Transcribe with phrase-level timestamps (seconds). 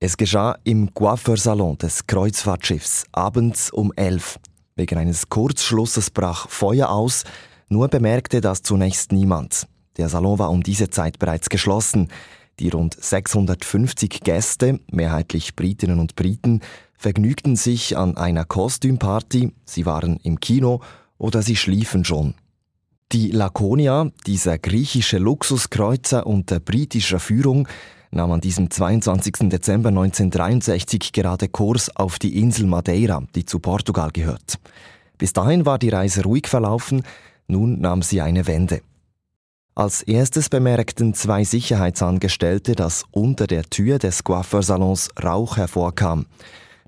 [0.00, 4.38] Es geschah im Coiffeursalon des Kreuzfahrtschiffs abends um elf.
[4.76, 7.24] Wegen eines Kurzschlusses brach Feuer aus,
[7.68, 9.66] nur bemerkte das zunächst niemand.
[9.96, 12.12] Der Salon war um diese Zeit bereits geschlossen.
[12.60, 16.60] Die rund 650 Gäste, mehrheitlich Britinnen und Briten,
[16.96, 20.80] vergnügten sich an einer Kostümparty, sie waren im Kino
[21.18, 22.34] oder sie schliefen schon.
[23.10, 27.66] Die Laconia, dieser griechische Luxuskreuzer unter britischer Führung,
[28.10, 29.48] nahm an diesem 22.
[29.48, 34.58] Dezember 1963 gerade Kurs auf die Insel Madeira, die zu Portugal gehört.
[35.18, 37.02] Bis dahin war die Reise ruhig verlaufen,
[37.46, 38.80] nun nahm sie eine Wende.
[39.74, 46.26] Als erstes bemerkten zwei Sicherheitsangestellte, dass unter der Tür des Coiffeursalons Rauch hervorkam.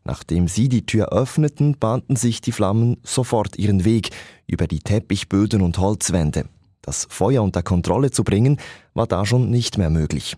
[0.03, 4.11] Nachdem sie die Tür öffneten, bahnten sich die Flammen sofort ihren Weg
[4.49, 6.47] über die Teppichböden und Holzwände.
[6.83, 8.59] Das Feuer unter Kontrolle zu bringen,
[8.95, 10.37] war da schon nicht mehr möglich.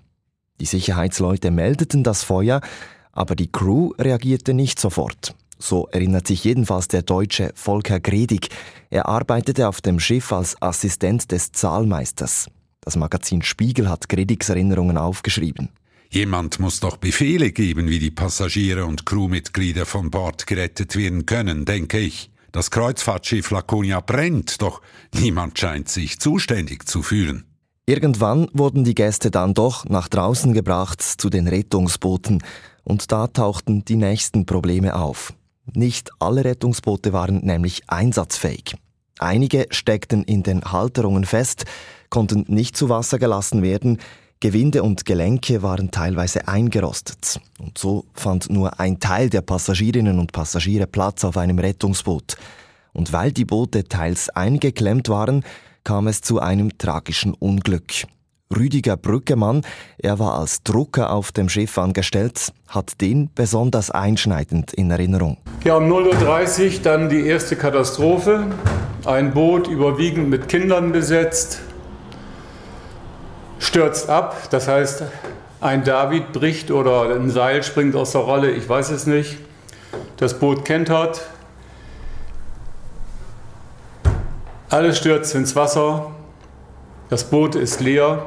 [0.63, 2.61] Die Sicherheitsleute meldeten das Feuer,
[3.11, 5.35] aber die Crew reagierte nicht sofort.
[5.59, 8.49] So erinnert sich jedenfalls der Deutsche Volker Gredig.
[8.89, 12.47] Er arbeitete auf dem Schiff als Assistent des Zahlmeisters.
[12.81, 15.71] Das Magazin Spiegel hat Gredigs Erinnerungen aufgeschrieben.
[16.11, 21.65] Jemand muss doch Befehle geben, wie die Passagiere und Crewmitglieder von Bord gerettet werden können,
[21.65, 22.31] denke ich.
[22.53, 24.81] Das Kreuzfahrtschiff Laconia brennt, doch
[25.13, 27.47] niemand scheint sich zuständig zu fühlen.
[27.85, 32.41] Irgendwann wurden die Gäste dann doch nach draußen gebracht zu den Rettungsbooten
[32.85, 35.35] und da tauchten die nächsten Probleme auf.
[35.73, 38.77] Nicht alle Rettungsboote waren nämlich einsatzfähig.
[39.19, 41.65] Einige steckten in den Halterungen fest,
[42.09, 43.99] konnten nicht zu Wasser gelassen werden,
[44.39, 47.41] Gewinde und Gelenke waren teilweise eingerostet.
[47.61, 52.37] Und so fand nur ein Teil der Passagierinnen und Passagiere Platz auf einem Rettungsboot.
[52.93, 55.45] Und weil die Boote teils eingeklemmt waren,
[55.85, 58.05] kam es zu einem tragischen Unglück.
[58.55, 59.63] Rüdiger Brückemann,
[59.99, 65.39] er war als Drucker auf dem Schiff angestellt, hat den besonders einschneidend in Erinnerung.
[65.65, 68.47] Ja, um 0.30 Uhr dann die erste Katastrophe.
[69.05, 71.61] Ein Boot überwiegend mit Kindern besetzt,
[73.59, 74.49] stürzt ab.
[74.51, 75.05] Das heißt,
[75.61, 79.39] ein David bricht oder ein Seil springt aus der Rolle, ich weiß es nicht.
[80.19, 81.23] Das Boot kentert.
[84.73, 86.13] Alles stürzt ins Wasser.
[87.11, 88.25] Das Boot ist leer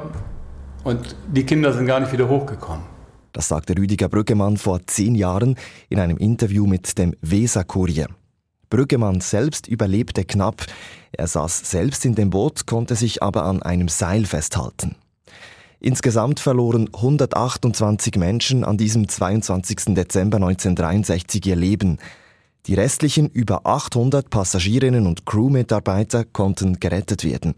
[0.84, 2.84] und die Kinder sind gar nicht wieder hochgekommen.
[3.32, 5.56] Das sagte Rüdiger Brüggemann vor zehn Jahren
[5.88, 8.06] in einem Interview mit dem Weser-Kurier.
[8.70, 10.64] Brüggemann selbst überlebte knapp.
[11.10, 14.94] Er saß selbst in dem Boot, konnte sich aber an einem Seil festhalten.
[15.80, 19.96] Insgesamt verloren 128 Menschen an diesem 22.
[19.96, 21.98] Dezember 1963 ihr Leben.
[22.66, 27.54] Die restlichen über 800 Passagierinnen und Crewmitarbeiter konnten gerettet werden.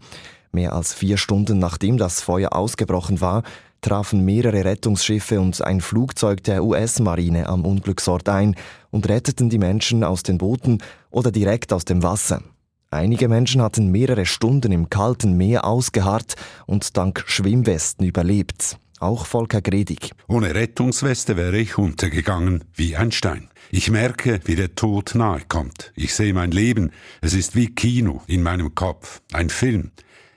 [0.51, 3.43] Mehr als vier Stunden nachdem das Feuer ausgebrochen war,
[3.81, 8.55] trafen mehrere Rettungsschiffe und ein Flugzeug der US-Marine am Unglücksort ein
[8.91, 12.43] und retteten die Menschen aus den Booten oder direkt aus dem Wasser.
[12.91, 18.77] Einige Menschen hatten mehrere Stunden im kalten Meer ausgeharrt und dank Schwimmwesten überlebt.
[18.99, 20.11] Auch Volker Gredig.
[20.27, 23.49] Ohne Rettungsweste wäre ich untergegangen wie ein Stein.
[23.71, 25.93] Ich merke, wie der Tod nahe kommt.
[25.95, 26.91] Ich sehe mein Leben.
[27.21, 29.21] Es ist wie Kino in meinem Kopf.
[29.31, 29.91] Ein Film.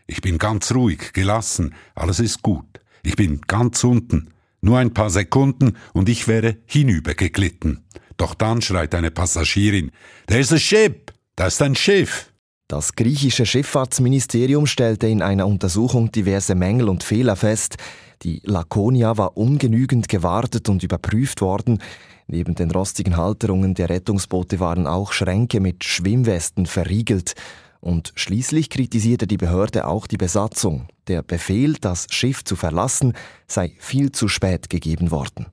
[0.07, 1.75] Ich bin ganz ruhig, gelassen.
[1.95, 2.81] Alles ist gut.
[3.03, 4.33] Ich bin ganz unten.
[4.61, 7.85] Nur ein paar Sekunden und ich wäre hinübergeglitten.
[8.17, 9.91] Doch dann schreit eine Passagierin,
[10.29, 11.13] There's a ship!
[11.35, 12.32] Da ist ein Schiff!
[12.73, 17.77] Das griechische Schifffahrtsministerium stellte in einer Untersuchung diverse Mängel und Fehler fest.
[18.23, 21.83] Die Laconia war ungenügend gewartet und überprüft worden.
[22.29, 27.35] Neben den rostigen Halterungen der Rettungsboote waren auch Schränke mit Schwimmwesten verriegelt.
[27.81, 30.89] Und schließlich kritisierte die Behörde auch die Besatzung.
[31.09, 33.13] Der Befehl, das Schiff zu verlassen,
[33.47, 35.45] sei viel zu spät gegeben worden.